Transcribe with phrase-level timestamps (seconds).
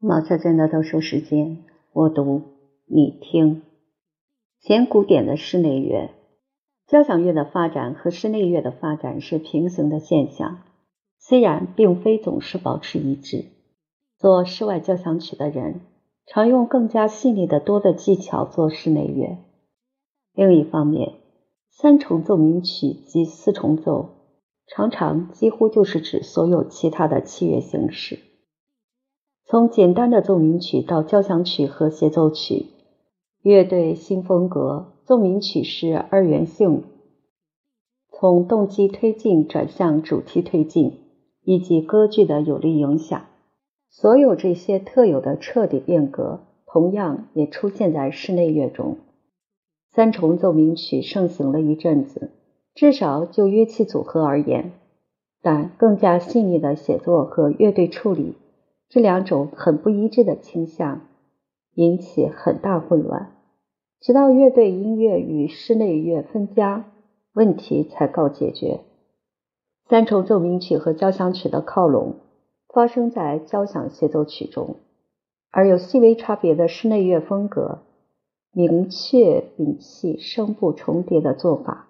[0.00, 2.42] 毛小娟的读书时间，我读
[2.86, 3.62] 你听。
[4.60, 6.10] 前古典的室内乐，
[6.86, 10.60] 交响乐的发展和室内乐的发展是平行的现象，
[11.18, 13.46] 虽然并非总是保持一致。
[14.16, 15.80] 做室外交响曲的人
[16.26, 19.38] 常用更加细腻的多的技巧做室内乐。
[20.32, 21.14] 另一方面，
[21.70, 24.10] 三重奏鸣曲及四重奏
[24.68, 28.20] 常常几乎就是指所有其他的器乐形式。
[29.50, 32.66] 从简单的奏鸣曲到交响曲和协奏曲，
[33.40, 36.82] 乐队新风格奏鸣曲是二元性，
[38.10, 40.98] 从动机推进转向主题推进，
[41.44, 43.24] 以及歌剧的有力影响，
[43.88, 48.98] 所有这些特有的彻底变革，同样也出现在室内乐中。
[49.94, 52.32] 三重奏鸣曲盛行了一阵子，
[52.74, 54.72] 至少就乐器组合而言，
[55.40, 58.34] 但更加细腻的写作和乐队处理。
[58.88, 61.02] 这两种很不一致的倾向
[61.74, 63.32] 引起很大混乱，
[64.00, 66.86] 直到乐队音乐与室内乐分家，
[67.34, 68.80] 问题才告解决。
[69.88, 72.16] 三重奏鸣曲和交响曲的靠拢
[72.68, 74.76] 发生在交响协奏曲中，
[75.50, 77.80] 而有细微差别的室内乐风格，
[78.52, 81.88] 明确摒弃声部重叠的做法，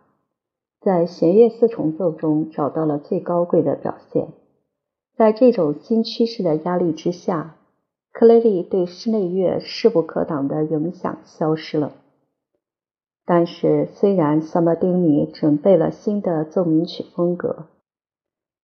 [0.80, 4.28] 在弦乐四重奏中找到了最高贵的表现。
[5.19, 7.56] 在这种新趋势的压力之下，
[8.12, 11.91] 克雷利对室内乐势不可挡的影响消失了。
[13.27, 17.66] 但是，虽然萨马丁尼准备了新的奏鸣曲风格，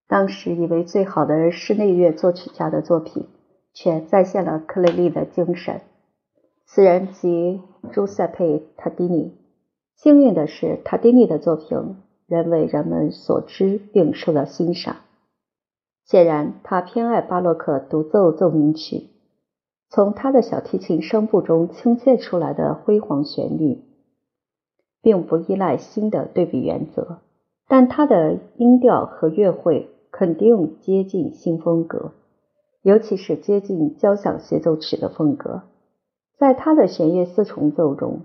[0.06, 3.26] 当时以为最好的室内乐作曲家的作品，
[3.72, 5.80] 却再现了克雷利的精神。
[6.66, 9.34] 此人即朱塞佩·塔迪尼。
[9.96, 11.96] 幸运的是，塔迪尼的作品
[12.28, 14.98] 仍为人们所知并受到欣赏。
[16.04, 19.08] 显然，他偏爱巴洛克独奏奏鸣曲。
[19.88, 23.84] 从他的小提琴声部中倾泻出来的辉煌旋律，
[25.00, 27.18] 并不依赖新的对比原则，
[27.68, 32.12] 但他的音调和乐会肯定接近新风格，
[32.82, 35.62] 尤其是接近交响协奏曲的风格。
[36.36, 38.22] 在他的弦乐四重奏中，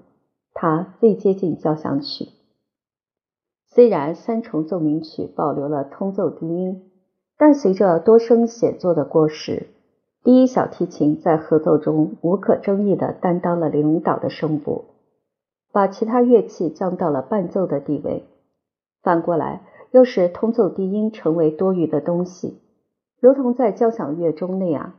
[0.53, 2.29] 他最接近交响曲。
[3.67, 6.88] 虽然三重奏鸣曲保留了通奏低音。
[7.39, 9.67] 但随着多声写作的过时，
[10.25, 14.83] 第一小提琴在合奏中无可争议地担当了领导的声部，
[15.71, 18.25] 把其他乐器降到了伴奏的地位。
[19.01, 19.61] 反过来，
[19.91, 22.59] 又使通奏低音成为多余的东西，
[23.21, 24.95] 如同在交响乐中那样。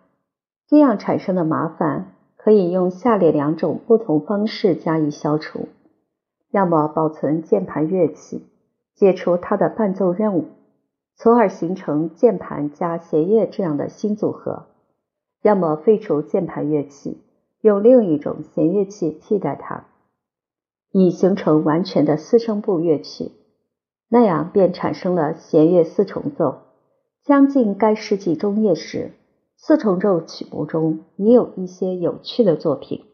[0.66, 5.68] 这样产生的麻烦可以用下列两种不同方式加以消除：
[6.50, 8.46] 要么保存键盘乐器，
[8.94, 10.46] 解除它的伴奏任务。
[11.22, 14.69] 从而形成键盘加弦乐这样的新组合，
[15.42, 17.19] 要么废除键盘乐器，
[17.60, 19.84] 用另一种弦乐器替代它，
[20.92, 23.32] 以形成完全的四声部乐曲。
[24.09, 26.62] 那样便产生了弦乐四重奏。
[27.22, 29.12] 将近该世纪中叶时，
[29.59, 33.04] 四重奏曲目中也有一些有趣的作品。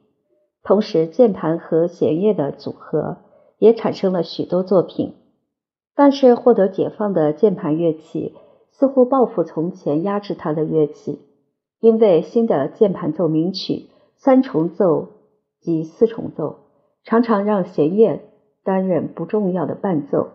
[0.62, 3.16] 同时，键盘和弦乐的组合
[3.58, 5.16] 也产生了许多作品。
[5.96, 8.34] 但是获得解放的键盘乐器
[8.70, 11.22] 似乎报复从前压制它的乐器，
[11.80, 15.08] 因为新的键盘奏鸣曲三重奏
[15.58, 16.58] 及四重奏
[17.02, 18.20] 常常让弦乐
[18.62, 20.32] 担任不重要的伴奏，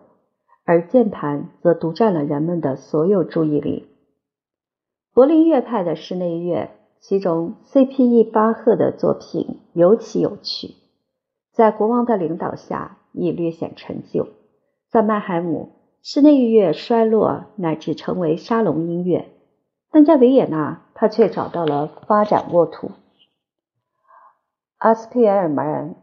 [0.64, 3.86] 而键盘则独占了人们的所有注意力。
[5.14, 8.24] 柏林乐派的室内乐，其中 C.P.E.
[8.24, 10.74] 巴赫的作品尤其有趣，
[11.52, 14.26] 在国王的领导下亦略显陈旧。
[14.92, 15.70] 在曼海姆，
[16.02, 19.30] 室内音乐衰落乃至成为沙龙音乐，
[19.90, 22.90] 但在维也纳，他却找到了发展沃土。
[24.76, 25.94] 阿斯佩尔曼、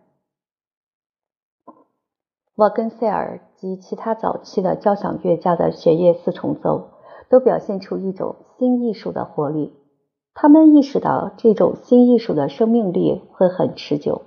[2.56, 6.90] 瓦根塞尔及其他早期的交响乐家的弦乐四重奏，
[7.30, 9.72] 都表现出一种新艺术的活力。
[10.34, 14.24] 他们意识到这种新艺术的生命力会很持久。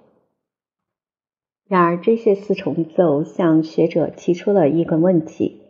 [1.73, 5.63] 然而，这些四重奏向学者提出了一个问题：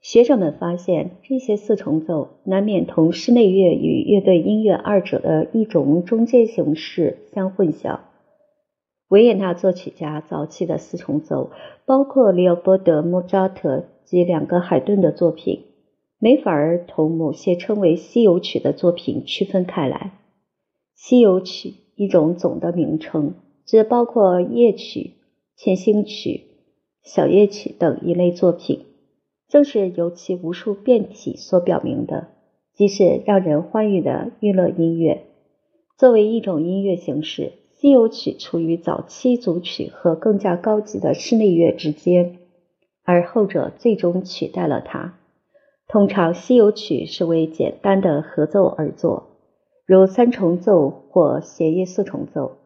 [0.00, 7.98] 学者们发现，这些四重奏难免同室内乐与乐队音乐二者的一种中间形式相混淆。
[9.08, 11.50] 维也纳作曲家早期的四重奏，
[11.84, 15.64] 包括利奥波德·莫扎特及两个海顿的作品，
[16.18, 20.12] 没法儿同某些称为西游曲的作品区分开来。
[20.94, 23.34] 西游曲，一种总的名称，
[23.66, 25.19] 只包括夜曲。
[25.62, 26.46] 千星曲、
[27.02, 28.86] 小夜曲等一类作品，
[29.46, 32.28] 正是由其无数变体所表明的，
[32.72, 35.26] 即是让人欢愉的娱乐音乐。
[35.98, 42.38] 作为一种音乐形式，西游曲处于早期组曲和更加高级的室内乐之间，
[43.04, 45.18] 而后者最终取代了它。
[45.86, 49.36] 通常，西游曲是为简单的合奏而作，
[49.84, 52.56] 如三重奏或弦乐四重奏，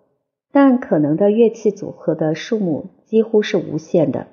[0.54, 4.28] 但可能的乐器组合的数目几乎是无限的。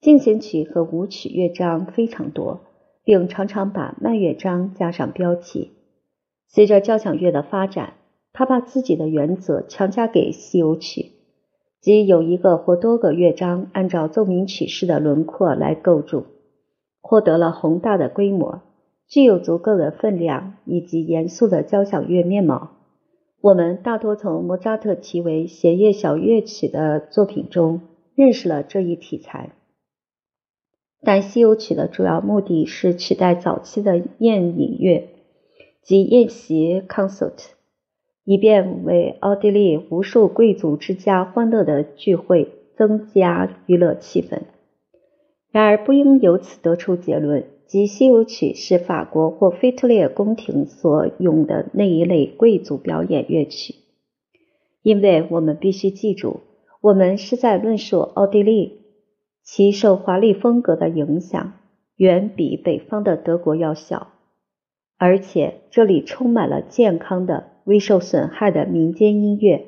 [0.00, 2.60] 进行曲和舞曲乐章非常多，
[3.02, 5.72] 并常常把慢乐章加上标题。
[6.46, 7.94] 随着交响乐的发展，
[8.32, 11.10] 他把自己的原则强加给西游曲，
[11.80, 16.24] 即有一个或多个乐章按照奏鸣曲式的轮廓来构筑。
[17.00, 18.62] 获得了宏大的规模，
[19.08, 22.76] 具有足够的分量以及严肃的交响乐面貌。
[23.42, 27.80] 我们大多从莫扎特题为弦乐小乐曲的作品中
[28.14, 29.50] 认识了这一题材，
[31.00, 35.08] 但西游曲的主要目的是取代早期的宴饮乐
[35.82, 37.46] 及宴席 （concert），
[38.22, 44.42] 以便为奥地利无数贵族之家欢乐的聚会增加娱乐气氛。
[45.50, 53.76] 然而，不应由此得出结论，即西游曲是法国或腓特烈宫廷所用的那一类贵族表演乐曲，
[54.82, 56.40] 因为我们必须记住，
[56.82, 58.82] 我们是在论述奥地利，
[59.42, 61.54] 其受华丽风格的影响
[61.96, 64.08] 远比北方的德国要小，
[64.98, 69.64] 而且这里充满了健康的、未受损害的民间音乐。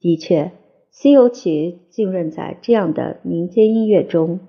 [0.00, 0.52] 的确，
[0.90, 4.40] 西游曲浸润在这样的民间音乐中。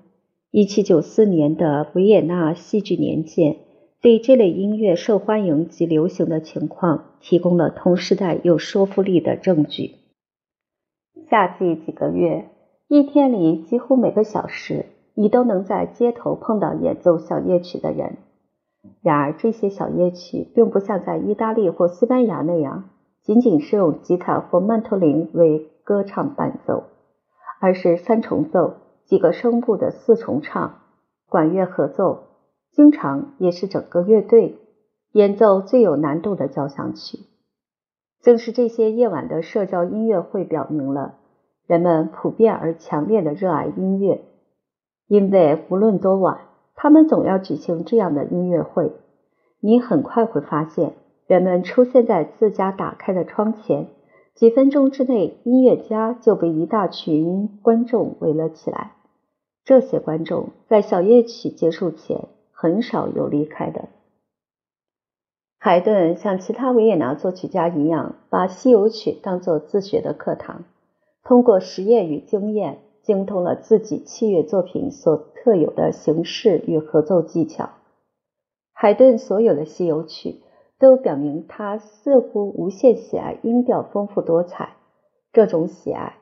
[0.56, 3.58] 一七九四年的维也纳戏剧年鉴
[4.00, 9.96] 对这类音乐受欢迎及流行的情况提供了同时代有说服力的证据。
[11.28, 12.46] 夏季几个月，
[12.88, 18.16] 一天里几乎每个小时，你都能在街头碰到演奏小夜曲的人。
[19.02, 22.88] 然而，这些小夜曲并不像在意大利或西班牙那样，
[23.22, 26.84] 仅仅是用吉他或曼陀林为歌唱伴奏，
[27.60, 28.76] 而是三重奏。
[29.06, 30.80] 几个声部的四重唱，
[31.28, 32.24] 管乐合奏，
[32.72, 34.58] 经常也是整个乐队
[35.12, 37.20] 演奏最有难度的交响曲。
[38.20, 41.14] 正是这些夜晚的社交音乐会，表明了
[41.66, 44.24] 人们普遍而强烈的热爱音乐，
[45.06, 46.40] 因为无论多晚，
[46.74, 48.92] 他们总要举行这样的音乐会。
[49.60, 50.94] 你很快会发现，
[51.28, 53.88] 人们出现在自家打开的窗前，
[54.36, 58.92] 几分钟之内，音乐家就被一大群观众围了起来。
[59.64, 63.88] 这些观众在小夜曲结束前很少有离开的。
[65.58, 70.64] 海顿像其他维也纳作曲家一样，把西游曲当作自学的课堂，
[71.24, 77.70] 通过实验与经验，精通了自己器乐作品所特有的形式与合奏技巧。
[78.74, 80.42] 海顿所有的西游曲
[80.78, 84.76] 都表明他似乎无限喜爱音调丰富多彩，
[85.32, 86.16] 这种喜爱。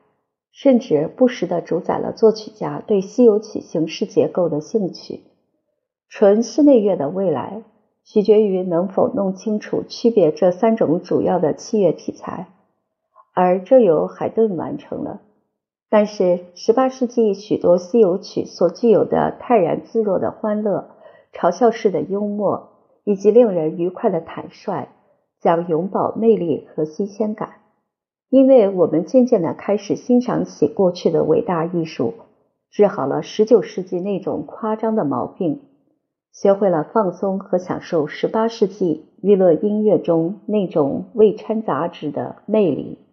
[0.51, 5.23] 甚至不时地主宰了作曲家对西游曲形式结构的兴趣。
[6.07, 7.63] 纯室内乐的未来
[8.05, 12.47] 取决于能否弄清楚区别这三种主要的器乐题材，
[13.33, 15.19] 而这由海顿完成了。
[15.89, 20.91] 但是，18世纪许多西游曲所具有的泰然自若的欢乐、
[21.33, 22.74] 嘲笑式的幽默
[23.05, 24.89] 以及令人愉快的坦率，
[25.39, 27.53] 将永葆魅力和新鲜感。
[28.29, 32.15] 因为我们渐渐地开始欣赏起过去的伟大艺术，
[32.71, 35.61] 治好了十九世纪那种夸张的毛病，
[36.33, 43.04] 学会了放松和享受十八世纪娱乐音乐中那种未掺杂质的魅力。